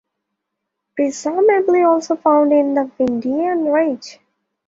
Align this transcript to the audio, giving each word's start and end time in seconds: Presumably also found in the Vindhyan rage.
Presumably 0.95 1.83
also 1.83 2.15
found 2.15 2.51
in 2.51 2.73
the 2.73 2.89
Vindhyan 2.97 3.71
rage. 3.71 4.17